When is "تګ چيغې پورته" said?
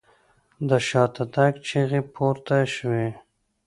1.33-2.57